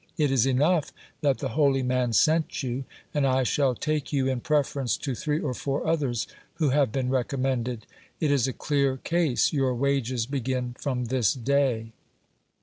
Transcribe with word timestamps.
It 0.17 0.31
is 0.31 0.47
enough 0.47 0.91
that 1.21 1.37
the 1.37 1.49
holy 1.49 1.83
man 1.83 2.11
sent 2.13 2.63
you; 2.63 2.85
and 3.13 3.27
I 3.27 3.43
shall 3.43 3.75
take 3.75 4.11
you 4.11 4.25
in 4.27 4.39
preference 4.41 4.97
to 4.97 5.13
three 5.13 5.39
or 5.39 5.53
four 5.53 5.85
others 5.85 6.25
who 6.55 6.69
have 6.69 6.91
been 6.91 7.09
recommended. 7.11 7.85
It 8.19 8.31
is 8.31 8.47
a 8.47 8.53
clear 8.53 8.97
case; 8.97 9.53
your 9.53 9.75
wages 9.75 10.25
begin 10.25 10.75
from 10.79 11.05
this 11.05 11.35
day. 11.35 11.91